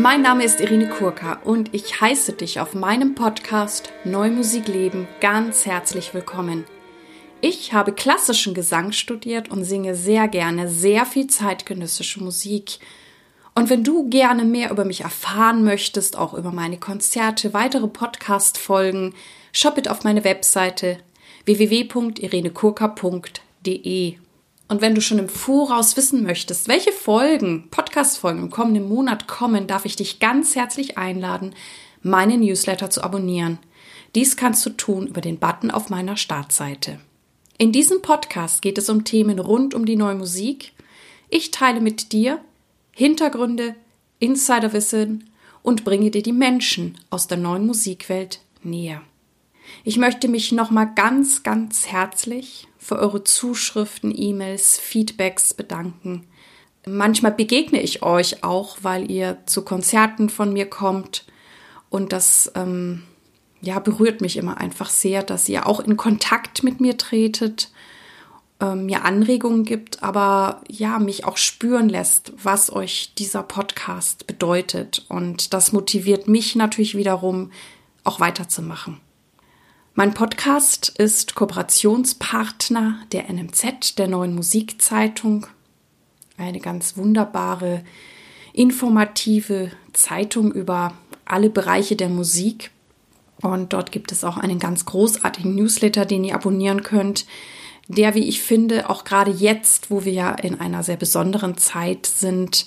[0.00, 5.66] Mein Name ist Irine Kurka und ich heiße dich auf meinem Podcast Neumusik leben ganz
[5.66, 6.64] herzlich willkommen.
[7.42, 12.78] Ich habe klassischen Gesang studiert und singe sehr gerne sehr viel zeitgenössische Musik.
[13.54, 19.12] Und wenn du gerne mehr über mich erfahren möchtest, auch über meine Konzerte, weitere Podcast-Folgen,
[19.52, 20.96] schau bitte auf meine Webseite
[21.44, 24.14] www.irenekurka.de.
[24.70, 29.66] Und wenn du schon im Voraus wissen möchtest, welche Folgen, Podcast-Folgen im kommenden Monat kommen,
[29.66, 31.56] darf ich dich ganz herzlich einladen,
[32.02, 33.58] meine Newsletter zu abonnieren.
[34.14, 37.00] Dies kannst du tun über den Button auf meiner Startseite.
[37.58, 40.72] In diesem Podcast geht es um Themen rund um die neue Musik.
[41.30, 42.38] Ich teile mit dir
[42.92, 43.74] Hintergründe,
[44.20, 45.30] Insiderwissen
[45.64, 49.02] und bringe dir die Menschen aus der neuen Musikwelt näher.
[49.84, 56.26] Ich möchte mich nochmal ganz, ganz herzlich für eure Zuschriften, E-Mails, Feedbacks bedanken.
[56.86, 61.26] Manchmal begegne ich euch auch, weil ihr zu Konzerten von mir kommt
[61.90, 63.02] und das ähm,
[63.60, 67.70] ja berührt mich immer einfach sehr, dass ihr auch in Kontakt mit mir tretet,
[68.60, 75.04] ähm, mir Anregungen gibt, aber ja mich auch spüren lässt, was euch dieser Podcast bedeutet
[75.08, 77.50] und das motiviert mich natürlich wiederum
[78.04, 79.00] auch weiterzumachen.
[79.94, 85.48] Mein Podcast ist Kooperationspartner der NMZ, der neuen Musikzeitung.
[86.36, 87.82] Eine ganz wunderbare,
[88.52, 92.70] informative Zeitung über alle Bereiche der Musik.
[93.42, 97.26] Und dort gibt es auch einen ganz großartigen Newsletter, den ihr abonnieren könnt,
[97.88, 102.06] der, wie ich finde, auch gerade jetzt, wo wir ja in einer sehr besonderen Zeit
[102.06, 102.66] sind,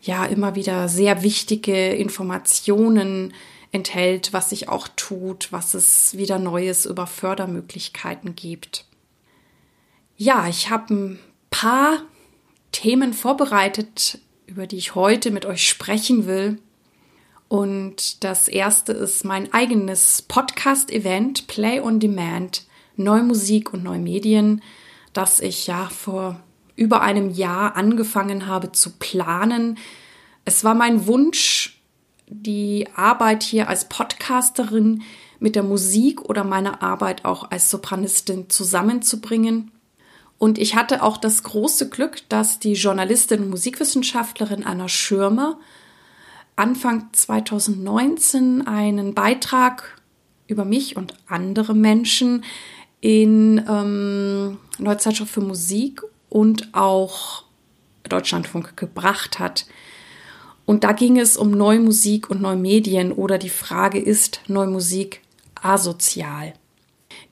[0.00, 3.34] ja immer wieder sehr wichtige Informationen
[3.72, 8.84] enthält, was sich auch tut, was es wieder Neues über Fördermöglichkeiten gibt.
[10.16, 11.18] Ja, ich habe ein
[11.50, 12.02] paar
[12.70, 16.58] Themen vorbereitet, über die ich heute mit euch sprechen will.
[17.48, 24.62] Und das erste ist mein eigenes Podcast-Event Play on Demand, Neumusik und Neumedien,
[25.12, 26.40] das ich ja vor
[26.76, 29.78] über einem Jahr angefangen habe zu planen.
[30.44, 31.81] Es war mein Wunsch,
[32.40, 35.02] die Arbeit hier als Podcasterin
[35.38, 39.70] mit der Musik oder meine Arbeit auch als Sopranistin zusammenzubringen.
[40.38, 45.58] Und ich hatte auch das große Glück, dass die Journalistin und Musikwissenschaftlerin Anna Schirmer
[46.56, 50.00] Anfang 2019 einen Beitrag
[50.46, 52.44] über mich und andere Menschen
[53.00, 57.44] in ähm, Neuzeitschrift für Musik und auch
[58.04, 59.66] Deutschlandfunk gebracht hat.
[60.72, 65.20] Und da ging es um Neumusik und Neumedien oder die Frage, ist Neumusik
[65.60, 66.54] asozial?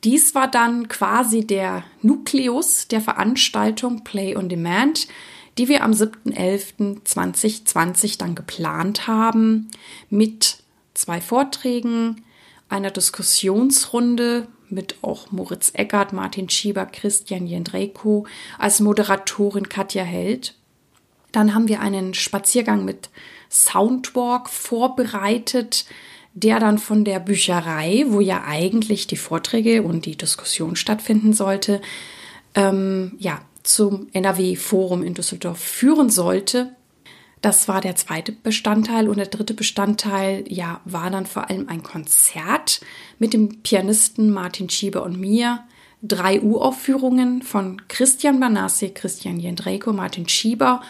[0.05, 5.09] Dies war dann quasi der Nukleus der Veranstaltung Play on Demand,
[5.57, 9.71] die wir am 7.11.2020 dann geplant haben
[10.11, 10.59] mit
[10.93, 12.23] zwei Vorträgen,
[12.69, 18.27] einer Diskussionsrunde mit auch Moritz Eckert, Martin Schieber, Christian Jendreko
[18.59, 20.60] als Moderatorin Katja Held
[21.33, 23.11] dann haben wir einen Spaziergang mit
[23.51, 25.85] Soundwalk vorbereitet,
[26.35, 31.81] der dann von der Bücherei, wo ja eigentlich die Vorträge und die Diskussion stattfinden sollte,
[32.55, 36.75] ähm, ja, zum NRW-Forum in Düsseldorf führen sollte.
[37.43, 41.83] Das war der zweite Bestandteil und der dritte Bestandteil, ja, war dann vor allem ein
[41.83, 42.81] Konzert
[43.19, 45.61] mit dem Pianisten Martin Schieber und mir.
[46.03, 50.81] Drei Uraufführungen von Christian Banassi, Christian Jendreko, Martin Schieber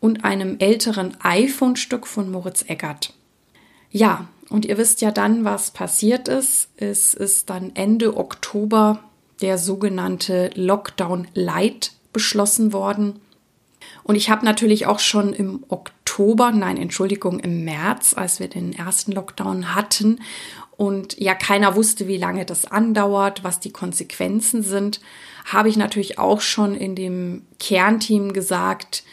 [0.00, 3.12] und einem älteren iPhone-Stück von Moritz Eggert.
[3.90, 6.68] Ja, und ihr wisst ja dann, was passiert ist.
[6.76, 9.00] Es ist dann Ende Oktober
[9.40, 13.20] der sogenannte Lockdown Light beschlossen worden.
[14.02, 18.72] Und ich habe natürlich auch schon im Oktober, nein, Entschuldigung, im März, als wir den
[18.72, 20.20] ersten Lockdown hatten
[20.76, 25.00] und ja keiner wusste, wie lange das andauert, was die Konsequenzen sind,
[25.46, 29.04] habe ich natürlich auch schon in dem Kernteam gesagt,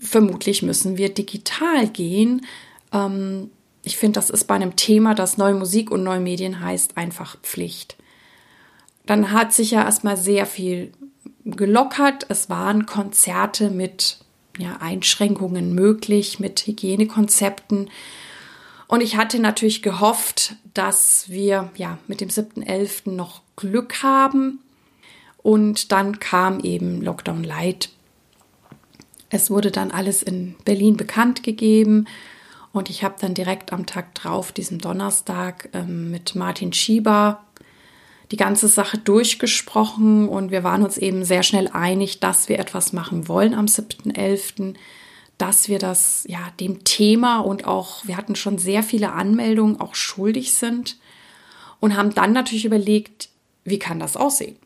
[0.00, 2.44] vermutlich müssen wir digital gehen.
[2.92, 3.50] Ähm,
[3.82, 7.38] ich finde, das ist bei einem Thema, das neue Musik und neue Medien heißt, einfach
[7.42, 7.96] Pflicht.
[9.06, 10.92] Dann hat sich ja erstmal sehr viel
[11.44, 12.26] gelockert.
[12.28, 14.18] Es waren Konzerte mit
[14.58, 17.90] ja, Einschränkungen möglich, mit Hygienekonzepten.
[18.86, 23.10] Und ich hatte natürlich gehofft, dass wir ja mit dem 7.11.
[23.10, 24.60] noch Glück haben.
[25.38, 27.90] Und dann kam eben Lockdown Light
[29.30, 32.06] es wurde dann alles in Berlin bekannt gegeben
[32.72, 37.44] und ich habe dann direkt am Tag drauf, diesem Donnerstag, ähm, mit Martin Schieber
[38.30, 42.92] die ganze Sache durchgesprochen und wir waren uns eben sehr schnell einig, dass wir etwas
[42.92, 44.74] machen wollen am 7.11.,
[45.38, 49.94] dass wir das ja dem Thema und auch wir hatten schon sehr viele Anmeldungen auch
[49.94, 50.98] schuldig sind
[51.80, 53.30] und haben dann natürlich überlegt,
[53.64, 54.56] wie kann das aussehen?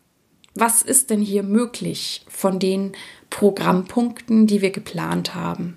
[0.54, 2.92] Was ist denn hier möglich von den
[3.30, 5.76] Programmpunkten, die wir geplant haben?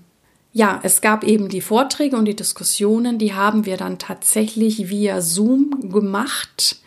[0.51, 5.21] Ja, es gab eben die Vorträge und die Diskussionen, die haben wir dann tatsächlich via
[5.21, 6.77] Zoom gemacht.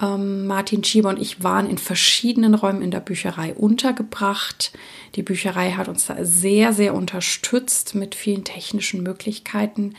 [0.00, 4.72] Ähm, Martin Schieber und ich waren in verschiedenen Räumen in der Bücherei untergebracht.
[5.14, 9.94] Die Bücherei hat uns da sehr, sehr unterstützt mit vielen technischen Möglichkeiten.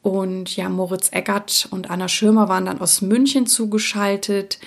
[0.00, 4.58] Und ja, Moritz Eggert und Anna Schirmer waren dann aus München zugeschaltet.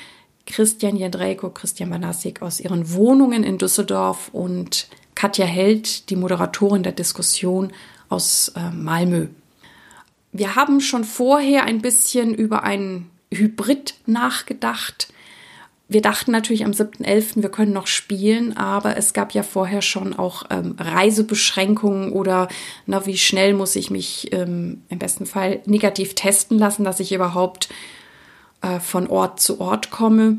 [0.45, 6.91] Christian Jendrejko, Christian Banassik aus ihren Wohnungen in Düsseldorf und Katja Held, die Moderatorin der
[6.91, 7.71] Diskussion
[8.09, 9.27] aus äh, Malmö.
[10.31, 15.07] Wir haben schon vorher ein bisschen über einen Hybrid nachgedacht.
[15.87, 20.13] Wir dachten natürlich am 7.11., wir können noch spielen, aber es gab ja vorher schon
[20.13, 22.47] auch ähm, Reisebeschränkungen oder
[22.87, 27.13] na, wie schnell muss ich mich ähm, im besten Fall negativ testen lassen, dass ich
[27.13, 27.69] überhaupt
[28.61, 30.37] äh, von Ort zu Ort komme.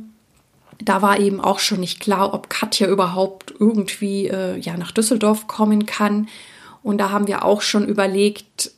[0.78, 5.46] Da war eben auch schon nicht klar, ob Katja überhaupt irgendwie äh, ja, nach Düsseldorf
[5.46, 6.28] kommen kann.
[6.82, 8.70] Und da haben wir auch schon überlegt,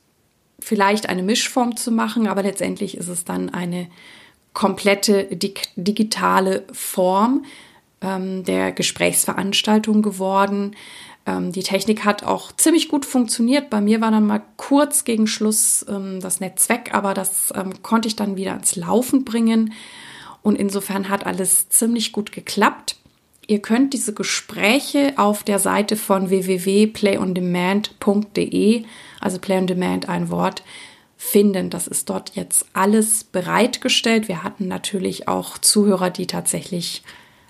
[0.60, 3.88] vielleicht eine Mischform zu machen, aber letztendlich ist es dann eine
[4.52, 7.44] komplette dig digitale Form
[8.00, 10.74] ähm, der Gesprächsveranstaltung geworden.
[11.28, 13.68] Ähm, die Technik hat auch ziemlich gut funktioniert.
[13.68, 17.82] Bei mir war dann mal kurz gegen Schluss ähm, das Netz weg, aber das ähm,
[17.82, 19.74] konnte ich dann wieder ins Laufen bringen.
[20.42, 22.96] Und insofern hat alles ziemlich gut geklappt.
[23.46, 28.84] Ihr könnt diese Gespräche auf der Seite von www.playondemand.de,
[29.20, 30.62] also Play on Demand ein Wort,
[31.16, 31.68] finden.
[31.68, 34.28] Das ist dort jetzt alles bereitgestellt.
[34.28, 37.02] Wir hatten natürlich auch Zuhörer, die tatsächlich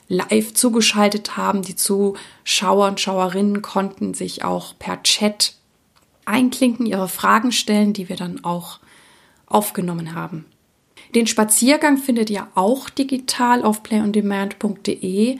[0.08, 1.62] live zugeschaltet haben.
[1.62, 5.54] Die Zuschauer und Schauerinnen konnten sich auch per Chat
[6.24, 8.80] einklinken, ihre Fragen stellen, die wir dann auch
[9.46, 10.46] aufgenommen haben.
[11.14, 15.38] Den Spaziergang findet ihr auch digital auf playondemand.de.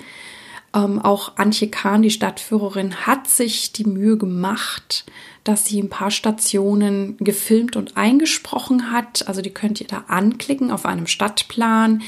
[0.74, 5.04] Ähm, auch Antje Kahn, die Stadtführerin, hat sich die Mühe gemacht,
[5.44, 9.28] dass sie ein paar Stationen gefilmt und eingesprochen hat.
[9.28, 12.02] Also die könnt ihr da anklicken auf einem Stadtplan.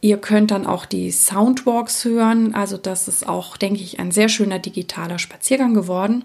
[0.00, 2.54] Ihr könnt dann auch die Soundwalks hören.
[2.54, 6.24] Also das ist auch, denke ich, ein sehr schöner digitaler Spaziergang geworden.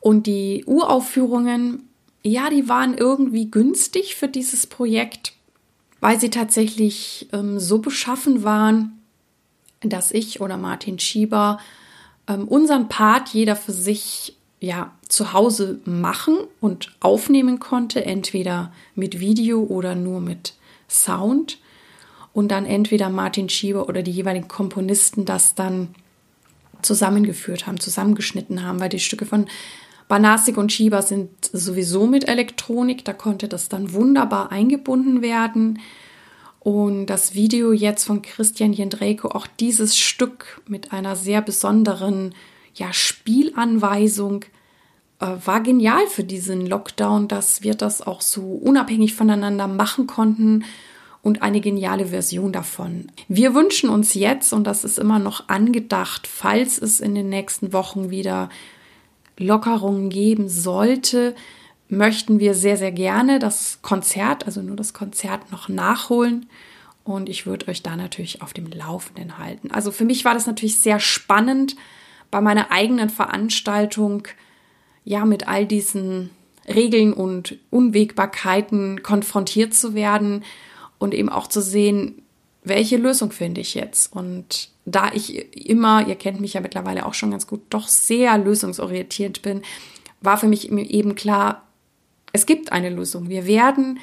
[0.00, 1.88] Und die Uraufführungen,
[2.22, 5.32] ja, die waren irgendwie günstig für dieses Projekt,
[6.00, 9.00] weil sie tatsächlich ähm, so beschaffen waren,
[9.80, 11.58] dass ich oder Martin Schieber
[12.28, 19.20] ähm, unseren Part jeder für sich ja zu Hause machen und aufnehmen konnte, entweder mit
[19.20, 20.54] Video oder nur mit
[20.88, 21.58] Sound
[22.34, 25.94] und dann entweder Martin Schieber oder die jeweiligen Komponisten das dann
[26.82, 29.46] zusammengeführt haben, zusammengeschnitten haben, weil die Stücke von
[30.08, 35.78] Banasik und Schieber sind sowieso mit Elektronik, da konnte das dann wunderbar eingebunden werden.
[36.58, 42.34] Und das Video jetzt von Christian Jendrejko, auch dieses Stück mit einer sehr besonderen
[42.74, 44.44] ja, Spielanweisung,
[45.20, 50.64] äh, war genial für diesen Lockdown, dass wir das auch so unabhängig voneinander machen konnten
[51.24, 53.06] und eine geniale Version davon.
[53.28, 57.72] Wir wünschen uns jetzt, und das ist immer noch angedacht, falls es in den nächsten
[57.72, 58.50] Wochen wieder
[59.38, 61.34] Lockerungen geben sollte,
[61.88, 66.46] möchten wir sehr, sehr gerne das Konzert, also nur das Konzert noch nachholen.
[67.04, 69.70] Und ich würde euch da natürlich auf dem Laufenden halten.
[69.70, 71.74] Also für mich war das natürlich sehr spannend,
[72.30, 74.28] bei meiner eigenen Veranstaltung
[75.04, 76.30] ja mit all diesen
[76.68, 80.44] Regeln und Unwägbarkeiten konfrontiert zu werden
[81.04, 82.22] und eben auch zu sehen,
[82.64, 84.12] welche Lösung finde ich jetzt?
[84.12, 88.36] Und da ich immer, ihr kennt mich ja mittlerweile auch schon ganz gut, doch sehr
[88.38, 89.62] lösungsorientiert bin,
[90.20, 91.62] war für mich eben klar,
[92.32, 93.28] es gibt eine Lösung.
[93.28, 94.00] Wir werden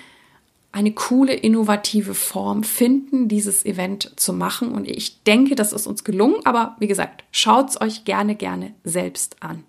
[0.71, 4.71] eine coole, innovative Form finden, dieses Event zu machen.
[4.71, 6.37] Und ich denke, das ist uns gelungen.
[6.45, 9.65] Aber wie gesagt, schaut es euch gerne, gerne selbst an.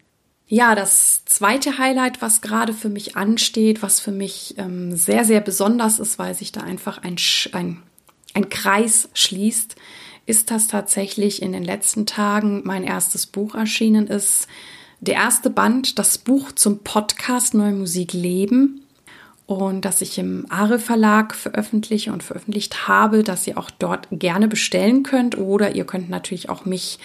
[0.54, 5.40] Ja, das zweite Highlight, was gerade für mich ansteht, was für mich ähm, sehr, sehr
[5.40, 7.16] besonders ist, weil sich da einfach ein,
[7.52, 7.82] ein,
[8.34, 9.76] ein Kreis schließt,
[10.26, 14.46] ist, dass tatsächlich in den letzten Tagen mein erstes Buch erschienen ist.
[15.00, 18.82] Der erste Band, das Buch zum Podcast Neue Musik Leben
[19.46, 24.48] und das ich im Are Verlag veröffentliche und veröffentlicht habe, dass ihr auch dort gerne
[24.48, 26.98] bestellen könnt oder ihr könnt natürlich auch mich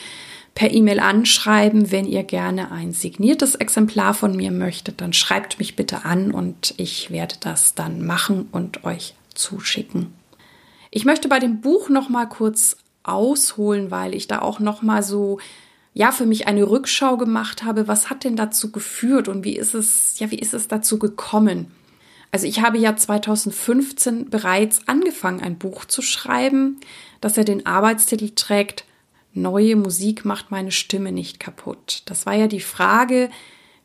[0.58, 1.92] per E-Mail anschreiben.
[1.92, 6.74] Wenn ihr gerne ein signiertes Exemplar von mir möchtet, dann schreibt mich bitte an und
[6.78, 10.16] ich werde das dann machen und euch zuschicken.
[10.90, 15.04] Ich möchte bei dem Buch noch mal kurz ausholen, weil ich da auch noch mal
[15.04, 15.38] so
[15.94, 19.76] ja für mich eine Rückschau gemacht habe, was hat denn dazu geführt und wie ist
[19.76, 21.68] es, ja, wie ist es dazu gekommen?
[22.32, 26.80] Also ich habe ja 2015 bereits angefangen, ein Buch zu schreiben,
[27.22, 28.87] das ja den Arbeitstitel trägt,
[29.42, 32.02] Neue Musik macht meine Stimme nicht kaputt.
[32.06, 33.30] Das war ja die Frage,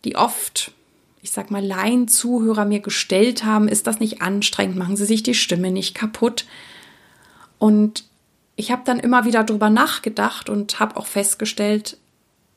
[0.05, 0.73] die oft,
[1.21, 4.77] ich sag mal, Laien-Zuhörer mir gestellt haben, ist das nicht anstrengend?
[4.77, 6.47] Machen sie sich die Stimme nicht kaputt?
[7.59, 8.05] Und
[8.57, 11.99] ich habe dann immer wieder drüber nachgedacht und habe auch festgestellt,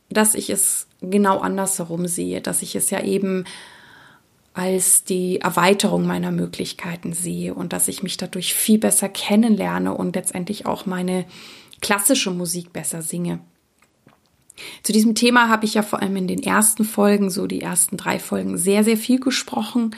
[0.10, 3.46] dass ich es genau andersherum sehe, dass ich es ja eben
[4.54, 10.16] als die Erweiterung meiner Möglichkeiten sehe und dass ich mich dadurch viel besser kennenlerne und
[10.16, 11.26] letztendlich auch meine
[11.86, 13.42] klassische Musik besser singe.
[14.82, 17.96] Zu diesem Thema habe ich ja vor allem in den ersten Folgen, so die ersten
[17.96, 19.96] drei Folgen, sehr, sehr viel gesprochen.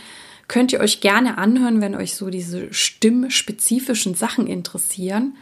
[0.49, 5.37] Könnt ihr euch gerne anhören, wenn euch so diese stimmspezifischen Sachen interessieren.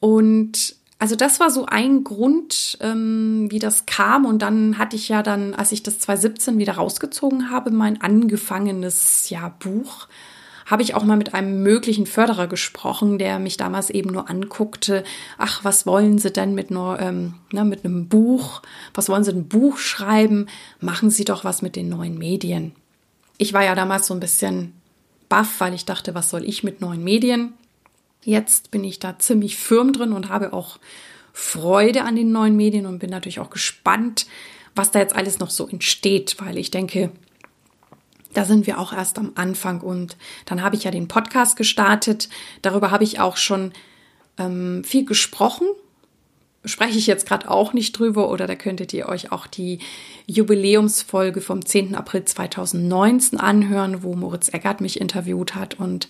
[0.00, 4.26] Und also das war so ein Grund, ähm, wie das kam.
[4.26, 9.28] Und dann hatte ich ja dann, als ich das 2017 wieder rausgezogen habe, mein angefangenes
[9.28, 10.06] ja, Buch,
[10.66, 15.04] habe ich auch mal mit einem möglichen Förderer gesprochen, der mich damals eben nur anguckte,
[15.38, 18.62] ach, was wollen Sie denn mit, nur, ähm, ne, mit einem Buch?
[18.94, 20.46] Was wollen Sie ein Buch schreiben?
[20.80, 22.72] Machen Sie doch was mit den neuen Medien.
[23.36, 24.72] Ich war ja damals so ein bisschen
[25.28, 27.52] baff, weil ich dachte, was soll ich mit neuen Medien?
[28.22, 30.78] Jetzt bin ich da ziemlich firm drin und habe auch
[31.32, 34.26] Freude an den neuen Medien und bin natürlich auch gespannt,
[34.74, 37.10] was da jetzt alles noch so entsteht, weil ich denke,
[38.34, 42.28] da sind wir auch erst am Anfang und dann habe ich ja den Podcast gestartet.
[42.62, 43.72] Darüber habe ich auch schon
[44.38, 45.66] ähm, viel gesprochen
[46.64, 49.78] spreche ich jetzt gerade auch nicht drüber oder da könntet ihr euch auch die
[50.26, 51.94] Jubiläumsfolge vom 10.
[51.94, 56.08] April 2019 anhören, wo Moritz Eggert mich interviewt hat und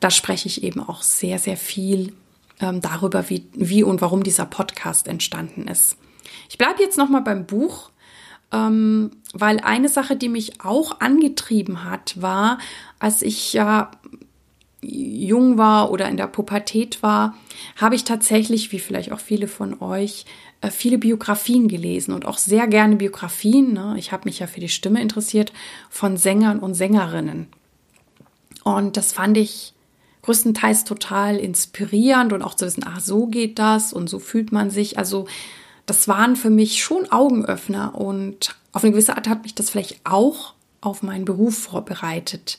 [0.00, 2.12] da spreche ich eben auch sehr, sehr viel
[2.60, 5.96] ähm, darüber, wie, wie und warum dieser Podcast entstanden ist.
[6.50, 7.90] Ich bleibe jetzt nochmal beim Buch,
[8.54, 12.58] ähm, weil eine Sache, die mich auch angetrieben hat, war,
[13.00, 13.90] als ich ja
[14.80, 17.36] jung war oder in der Pubertät war,
[17.76, 20.24] habe ich tatsächlich, wie vielleicht auch viele von euch,
[20.60, 23.72] äh, viele Biografien gelesen und auch sehr gerne Biografien.
[23.72, 23.96] Ne?
[23.98, 25.52] Ich habe mich ja für die Stimme interessiert
[25.90, 27.48] von Sängern und Sängerinnen.
[28.62, 29.74] Und das fand ich
[30.22, 34.70] größtenteils total inspirierend und auch zu wissen, ach, so geht das und so fühlt man
[34.70, 34.96] sich.
[34.96, 35.26] Also
[35.86, 40.00] das waren für mich schon Augenöffner und auf eine gewisse Art hat mich das vielleicht
[40.04, 42.58] auch auf meinen Beruf vorbereitet.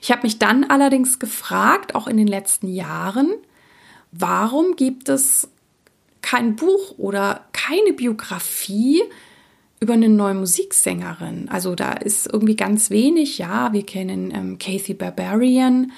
[0.00, 3.32] Ich habe mich dann allerdings gefragt, auch in den letzten Jahren,
[4.12, 5.48] warum gibt es
[6.22, 9.02] kein Buch oder keine Biografie
[9.80, 11.48] über eine neue Musiksängerin?
[11.48, 13.38] Also da ist irgendwie ganz wenig.
[13.38, 15.92] Ja, wir kennen ähm, Kathy Barbarian.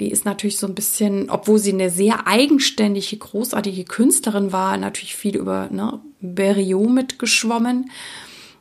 [0.00, 5.16] Die ist natürlich so ein bisschen, obwohl sie eine sehr eigenständige, großartige Künstlerin war, natürlich
[5.16, 7.90] viel über ne, Berriot mitgeschwommen.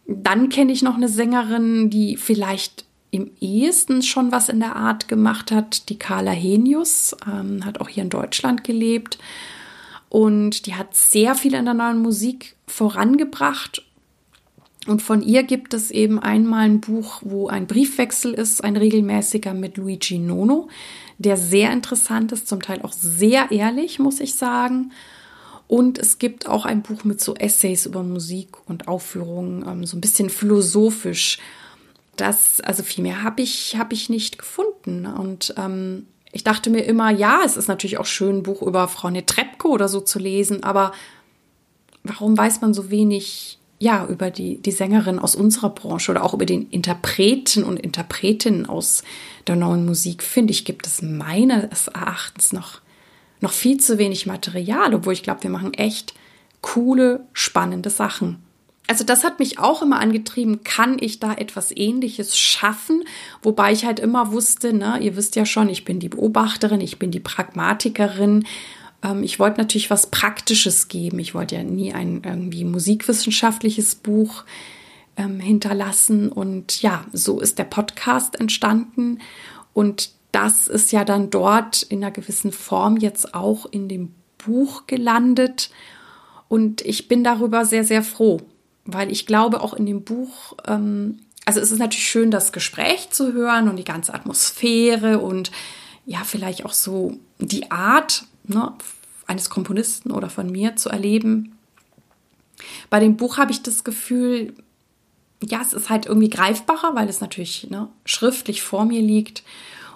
[0.08, 5.08] Dann kenne ich noch eine Sängerin, die vielleicht im ehesten schon was in der Art
[5.08, 5.90] gemacht hat.
[5.90, 9.18] Die Carla Henius ähm, hat auch hier in Deutschland gelebt
[10.10, 13.84] und die hat sehr viel in der neuen Musik vorangebracht.
[14.88, 19.54] Und von ihr gibt es eben einmal ein Buch, wo ein Briefwechsel ist, ein regelmäßiger
[19.54, 20.70] mit Luigi Nono,
[21.18, 24.92] der sehr interessant ist, zum Teil auch sehr ehrlich, muss ich sagen.
[25.68, 29.98] Und es gibt auch ein Buch mit so Essays über Musik und Aufführungen, ähm, so
[29.98, 31.40] ein bisschen philosophisch
[32.18, 35.06] das, also viel mehr habe ich, habe ich nicht gefunden.
[35.06, 38.88] Und ähm, ich dachte mir immer, ja, es ist natürlich auch schön, ein Buch über
[38.88, 40.92] Frau Netrebko oder so zu lesen, aber
[42.04, 46.34] warum weiß man so wenig, ja, über die, die Sängerin aus unserer Branche oder auch
[46.34, 49.04] über den Interpreten und Interpretinnen aus
[49.46, 52.82] der neuen Musik, finde ich, gibt es meines Erachtens noch,
[53.40, 56.16] noch viel zu wenig Material, obwohl ich glaube, wir machen echt
[56.62, 58.42] coole, spannende Sachen
[58.88, 63.04] also das hat mich auch immer angetrieben, kann ich da etwas ähnliches schaffen?
[63.44, 66.98] Wobei ich halt immer wusste, ne, ihr wisst ja schon, ich bin die Beobachterin, ich
[66.98, 68.46] bin die Pragmatikerin.
[69.04, 71.20] Ähm, ich wollte natürlich was Praktisches geben.
[71.20, 74.44] Ich wollte ja nie ein irgendwie musikwissenschaftliches Buch
[75.16, 76.32] ähm, hinterlassen.
[76.32, 79.20] Und ja, so ist der Podcast entstanden.
[79.74, 84.88] Und das ist ja dann dort in einer gewissen Form jetzt auch in dem Buch
[84.88, 85.70] gelandet.
[86.48, 88.42] Und ich bin darüber sehr, sehr froh
[88.88, 93.10] weil ich glaube, auch in dem Buch, ähm, also es ist natürlich schön, das Gespräch
[93.12, 95.52] zu hören und die ganze Atmosphäre und
[96.06, 98.74] ja, vielleicht auch so die Art ne,
[99.26, 101.58] eines Komponisten oder von mir zu erleben.
[102.90, 104.54] Bei dem Buch habe ich das Gefühl,
[105.44, 109.44] ja, es ist halt irgendwie greifbarer, weil es natürlich ne, schriftlich vor mir liegt.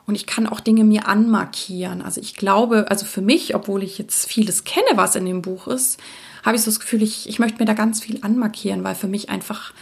[0.06, 2.02] Und ich kann auch Dinge mir anmarkieren.
[2.02, 5.68] Also ich glaube, also für mich, obwohl ich jetzt vieles kenne, was in dem Buch
[5.68, 6.00] ist,
[6.44, 9.08] habe ich so das Gefühl, ich, ich möchte mir da ganz viel anmarkieren, weil für
[9.08, 9.74] mich einfach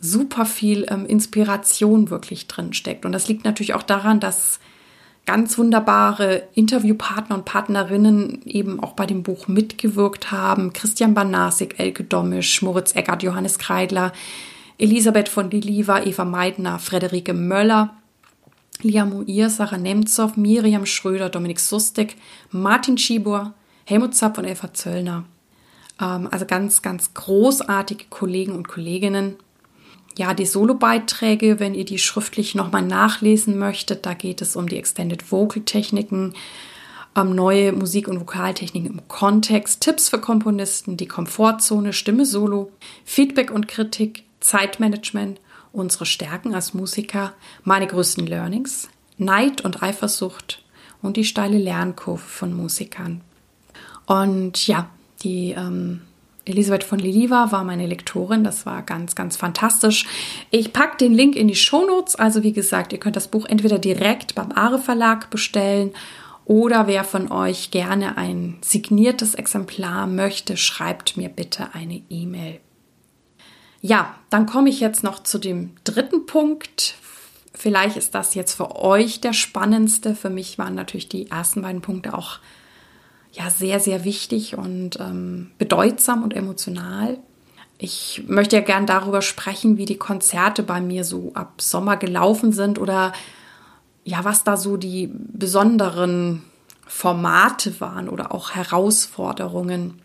[0.00, 3.04] super viel ähm, Inspiration wirklich drin steckt.
[3.04, 4.60] Und das liegt natürlich auch daran, dass
[5.26, 10.72] ganz wunderbare Interviewpartner und Partnerinnen eben auch bei dem Buch mitgewirkt haben.
[10.72, 14.12] Christian Banasik, Elke Domisch, Moritz Eckert, Johannes Kreidler,
[14.78, 17.96] Elisabeth von Diliva, Eva Meidner, Frederike Möller,
[18.82, 22.16] Lia Muir, Sarah Nemtsov, Miriam Schröder, Dominik Sustek,
[22.50, 23.54] Martin Schibor,
[23.84, 25.24] Helmut Zapp und Eva Zöllner.
[26.00, 29.36] Ähm, also ganz, ganz großartige Kollegen und Kolleginnen
[30.16, 34.78] ja, die Solo-Beiträge, wenn ihr die schriftlich nochmal nachlesen möchtet, da geht es um die
[34.78, 36.32] Extended Vocal Techniken,
[37.14, 42.72] um neue Musik- und Vokaltechniken im Kontext, Tipps für Komponisten, die Komfortzone, Stimme Solo,
[43.04, 45.40] Feedback und Kritik, Zeitmanagement,
[45.72, 50.62] unsere Stärken als Musiker, meine größten Learnings, Neid und Eifersucht
[51.02, 53.20] und die steile Lernkurve von Musikern.
[54.06, 54.88] Und ja,
[55.22, 56.02] die ähm,
[56.46, 58.44] Elisabeth von Liliva war meine Lektorin.
[58.44, 60.06] Das war ganz, ganz fantastisch.
[60.50, 62.16] Ich packe den Link in die Shownotes.
[62.16, 65.92] Also wie gesagt, ihr könnt das Buch entweder direkt beim Are Verlag bestellen
[66.46, 72.60] oder wer von euch gerne ein signiertes Exemplar möchte, schreibt mir bitte eine E-Mail.
[73.80, 76.94] Ja, dann komme ich jetzt noch zu dem dritten Punkt.
[77.52, 80.14] Vielleicht ist das jetzt für euch der spannendste.
[80.14, 82.38] Für mich waren natürlich die ersten beiden Punkte auch
[83.36, 87.18] ja sehr, sehr wichtig und ähm, bedeutsam und emotional.
[87.78, 92.52] Ich möchte ja gern darüber sprechen, wie die Konzerte bei mir so ab Sommer gelaufen
[92.52, 93.12] sind oder
[94.04, 96.42] ja, was da so die besonderen
[96.86, 100.00] Formate waren oder auch Herausforderungen.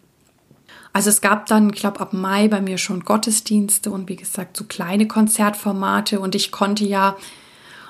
[0.91, 4.57] Also es gab dann, ich glaube, ab Mai bei mir schon Gottesdienste und wie gesagt,
[4.57, 7.15] so kleine Konzertformate und ich konnte ja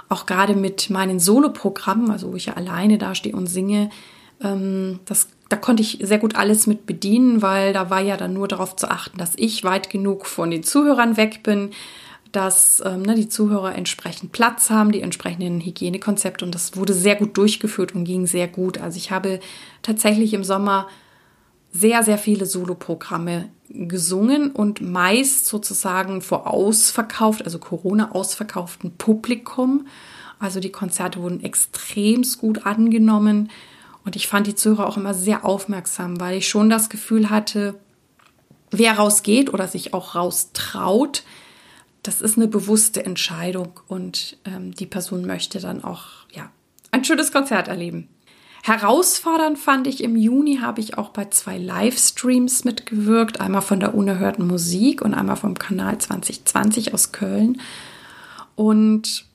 [0.07, 3.89] auch gerade mit meinen Soloprogrammen, also wo ich ja alleine dastehe und singe,
[5.05, 8.47] das, da konnte ich sehr gut alles mit bedienen, weil da war ja dann nur
[8.47, 11.71] darauf zu achten, dass ich weit genug von den Zuhörern weg bin,
[12.31, 17.15] dass ähm, ne, die Zuhörer entsprechend Platz haben, die entsprechenden Hygienekonzepte und das wurde sehr
[17.15, 18.77] gut durchgeführt und ging sehr gut.
[18.79, 19.39] Also ich habe
[19.81, 20.87] tatsächlich im Sommer
[21.71, 29.87] sehr, sehr viele Soloprogramme gesungen und meist sozusagen vor ausverkauft, also Corona ausverkauften Publikum.
[30.39, 33.49] Also die Konzerte wurden extremst gut angenommen.
[34.03, 37.79] Und ich fand die Zuhörer auch immer sehr aufmerksam, weil ich schon das Gefühl hatte,
[38.71, 41.23] wer rausgeht oder sich auch raustraut,
[42.03, 46.49] das ist eine bewusste Entscheidung und ähm, die Person möchte dann auch ja
[46.91, 48.09] ein schönes Konzert erleben.
[48.63, 53.95] Herausfordernd fand ich im Juni habe ich auch bei zwei Livestreams mitgewirkt, einmal von der
[53.95, 57.59] unerhörten Musik und einmal vom Kanal 2020 aus Köln.
[58.55, 59.25] Und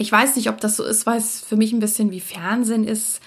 [0.00, 2.84] ich weiß nicht, ob das so ist, weil es für mich ein bisschen wie Fernsehen
[2.84, 3.20] ist.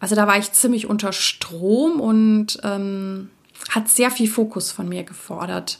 [0.00, 3.28] Also da war ich ziemlich unter Strom und ähm,
[3.68, 5.78] hat sehr viel Fokus von mir gefordert.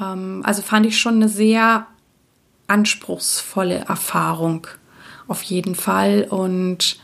[0.00, 1.86] Ähm, also fand ich schon eine sehr
[2.66, 4.66] anspruchsvolle Erfahrung
[5.28, 6.98] auf jeden Fall und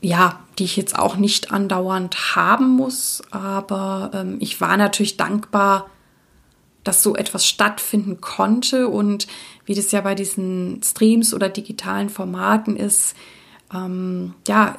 [0.00, 5.90] ja, die ich jetzt auch nicht andauernd haben muss, aber ähm, ich war natürlich dankbar,
[6.84, 9.26] dass so etwas stattfinden konnte und
[9.68, 13.14] wie das ja bei diesen Streams oder digitalen Formaten ist,
[13.72, 14.78] ähm, ja,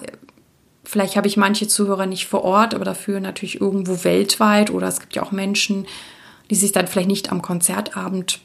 [0.83, 4.99] vielleicht habe ich manche Zuhörer nicht vor Ort, aber dafür natürlich irgendwo weltweit oder es
[4.99, 5.85] gibt ja auch Menschen,
[6.49, 8.39] die sich dann vielleicht nicht am Konzertabend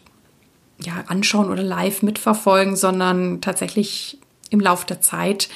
[0.82, 4.18] ja, anschauen oder live mitverfolgen, sondern tatsächlich
[4.50, 5.48] im Laufe der Zeit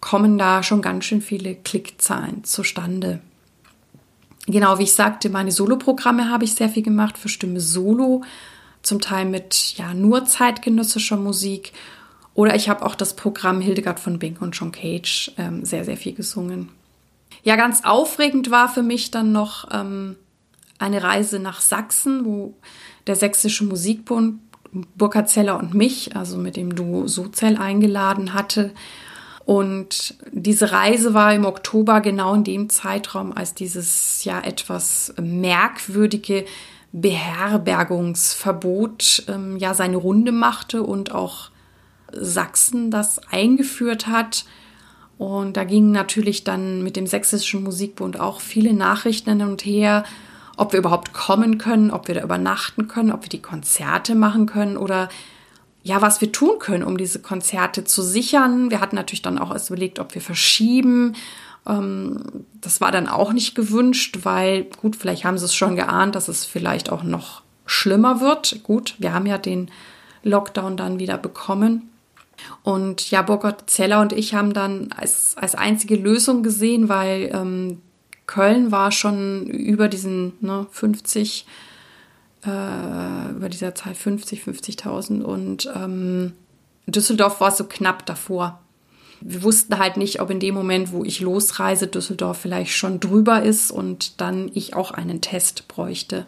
[0.00, 3.18] kommen da schon ganz schön viele Klickzahlen zustande.
[4.46, 8.22] Genau, wie ich sagte, meine Soloprogramme habe ich sehr viel gemacht für Stimme Solo
[8.82, 11.72] zum Teil mit ja nur zeitgenössischer Musik.
[12.34, 15.96] Oder ich habe auch das Programm Hildegard von Bink und John Cage ähm, sehr, sehr
[15.96, 16.70] viel gesungen.
[17.42, 20.16] Ja, ganz aufregend war für mich dann noch ähm,
[20.78, 22.54] eine Reise nach Sachsen, wo
[23.06, 24.40] der Sächsische Musikbund
[24.96, 28.72] Burkhard Zeller und mich, also mit dem Duo Sozell, eingeladen hatte.
[29.44, 36.46] Und diese Reise war im Oktober genau in dem Zeitraum, als dieses ja etwas merkwürdige
[36.92, 41.50] Beherbergungsverbot ähm, ja seine Runde machte und auch
[42.12, 44.44] Sachsen das eingeführt hat.
[45.18, 50.04] Und da gingen natürlich dann mit dem Sächsischen Musikbund auch viele Nachrichten hin und her,
[50.56, 54.46] ob wir überhaupt kommen können, ob wir da übernachten können, ob wir die Konzerte machen
[54.46, 55.08] können oder
[55.84, 58.70] ja, was wir tun können, um diese Konzerte zu sichern.
[58.70, 61.14] Wir hatten natürlich dann auch erst überlegt, ob wir verschieben
[61.64, 66.28] das war dann auch nicht gewünscht, weil gut, vielleicht haben sie es schon geahnt, dass
[66.28, 68.62] es vielleicht auch noch schlimmer wird.
[68.64, 69.70] Gut, wir haben ja den
[70.24, 71.88] Lockdown dann wieder bekommen.
[72.64, 77.80] Und ja, Burkhard Zeller und ich haben dann als, als einzige Lösung gesehen, weil ähm,
[78.26, 81.46] Köln war schon über diesen ne, 50,
[82.44, 86.32] äh, über dieser Zahl 50, 50.000 und ähm,
[86.86, 88.61] Düsseldorf war so knapp davor.
[89.24, 93.42] Wir wussten halt nicht, ob in dem Moment, wo ich losreise, Düsseldorf vielleicht schon drüber
[93.42, 96.26] ist und dann ich auch einen Test bräuchte.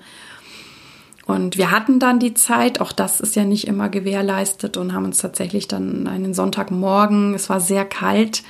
[1.27, 5.07] Und wir hatten dann die Zeit, auch das ist ja nicht immer gewährleistet und haben
[5.07, 8.43] uns tatsächlich dann einen Sonntagmorgen, es war sehr kalt,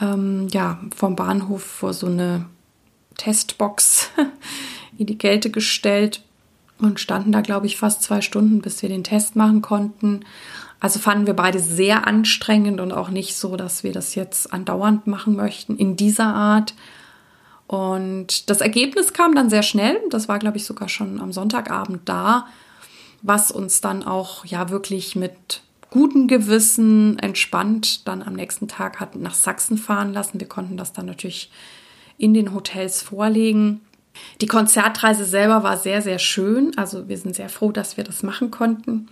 [0.00, 2.46] ähm, ja, vom Bahnhof vor so eine
[3.16, 4.10] Testbox
[4.98, 6.22] in die Kälte gestellt
[6.80, 10.24] und standen da, glaube ich, fast zwei Stunden, bis wir den Test machen konnten.
[10.82, 15.06] Also fanden wir beide sehr anstrengend und auch nicht so, dass wir das jetzt andauernd
[15.06, 16.74] machen möchten in dieser Art.
[17.68, 20.00] Und das Ergebnis kam dann sehr schnell.
[20.10, 22.48] Das war, glaube ich, sogar schon am Sonntagabend da,
[23.22, 29.14] was uns dann auch ja wirklich mit gutem Gewissen entspannt dann am nächsten Tag hat
[29.14, 30.40] nach Sachsen fahren lassen.
[30.40, 31.52] Wir konnten das dann natürlich
[32.18, 33.82] in den Hotels vorlegen.
[34.40, 36.76] Die Konzertreise selber war sehr, sehr schön.
[36.76, 39.06] Also wir sind sehr froh, dass wir das machen konnten.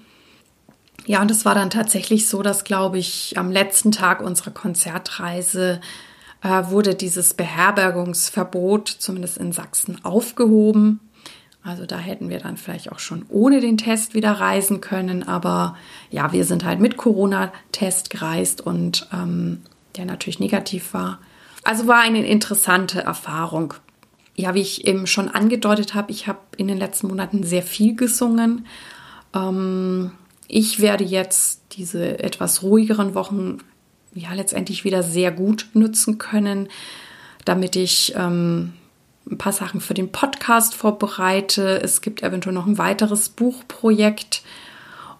[1.06, 5.80] Ja, und es war dann tatsächlich so, dass, glaube ich, am letzten Tag unserer Konzertreise
[6.42, 11.00] äh, wurde dieses Beherbergungsverbot zumindest in Sachsen aufgehoben.
[11.62, 15.22] Also da hätten wir dann vielleicht auch schon ohne den Test wieder reisen können.
[15.22, 15.76] Aber
[16.10, 19.62] ja, wir sind halt mit Corona-Test gereist und ähm,
[19.96, 21.18] der natürlich negativ war.
[21.62, 23.74] Also war eine interessante Erfahrung.
[24.36, 27.94] Ja, wie ich eben schon angedeutet habe, ich habe in den letzten Monaten sehr viel
[27.94, 28.66] gesungen.
[29.34, 30.12] Ähm,
[30.50, 33.58] ich werde jetzt diese etwas ruhigeren Wochen
[34.14, 36.68] ja letztendlich wieder sehr gut nutzen können,
[37.44, 38.72] damit ich ähm,
[39.30, 41.80] ein paar Sachen für den Podcast vorbereite.
[41.82, 44.42] Es gibt eventuell noch ein weiteres Buchprojekt.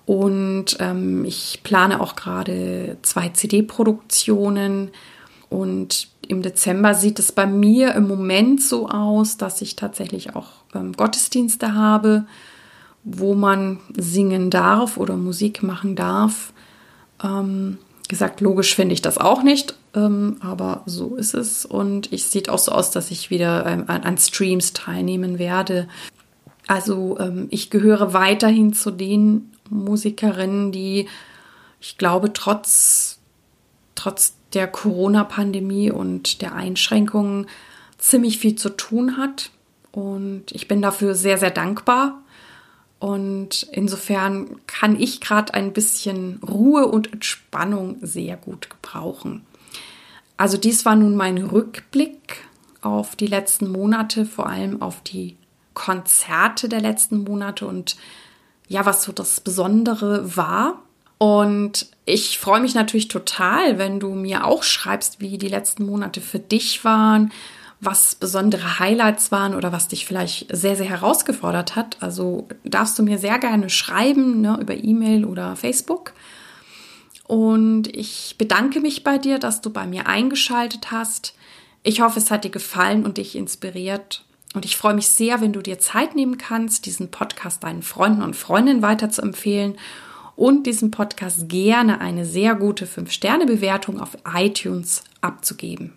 [0.05, 4.91] Und ähm, ich plane auch gerade zwei CD-Produktionen
[5.49, 10.49] und im Dezember sieht es bei mir im Moment so aus, dass ich tatsächlich auch
[10.75, 12.25] ähm, Gottesdienste habe,
[13.05, 16.53] wo man singen darf oder Musik machen darf.
[17.23, 21.65] Ähm, gesagt, logisch finde ich das auch nicht, ähm, aber so ist es.
[21.65, 25.89] Und es sieht auch so aus, dass ich wieder ähm, an, an, Streams teilnehmen werde.
[26.67, 31.09] Also ähm, ich gehöre weiterhin zu den Musikerinnen, die,
[31.81, 33.21] ich glaube, trotz,
[33.95, 37.47] trotz der Corona-Pandemie und der Einschränkungen
[37.97, 39.51] ziemlich viel zu tun hat.
[39.93, 42.23] Und ich bin dafür sehr, sehr dankbar.
[43.01, 49.45] Und insofern kann ich gerade ein bisschen Ruhe und Entspannung sehr gut gebrauchen.
[50.37, 52.45] Also dies war nun mein Rückblick
[52.83, 55.37] auf die letzten Monate, vor allem auf die
[55.73, 57.97] Konzerte der letzten Monate und
[58.69, 60.83] ja, was so das Besondere war.
[61.17, 66.21] Und ich freue mich natürlich total, wenn du mir auch schreibst, wie die letzten Monate
[66.21, 67.33] für dich waren
[67.81, 71.97] was besondere Highlights waren oder was dich vielleicht sehr, sehr herausgefordert hat.
[72.01, 76.13] Also darfst du mir sehr gerne schreiben ne, über E-Mail oder Facebook.
[77.27, 81.35] Und ich bedanke mich bei dir, dass du bei mir eingeschaltet hast.
[81.83, 84.25] Ich hoffe, es hat dir gefallen und dich inspiriert.
[84.53, 88.23] Und ich freue mich sehr, wenn du dir Zeit nehmen kannst, diesen Podcast deinen Freunden
[88.23, 89.79] und Freundinnen weiter zu empfehlen
[90.35, 95.93] und diesem Podcast gerne eine sehr gute 5-Sterne-Bewertung auf iTunes abzugeben.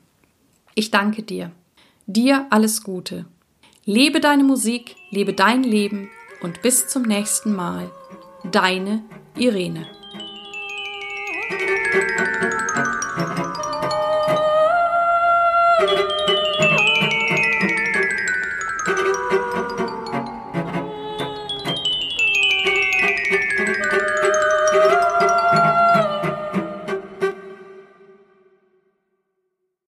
[0.76, 1.52] Ich danke dir.
[2.06, 3.26] Dir alles Gute.
[3.86, 6.10] Lebe deine Musik, lebe dein Leben
[6.42, 7.90] und bis zum nächsten Mal.
[8.52, 9.04] Deine
[9.38, 9.88] Irene.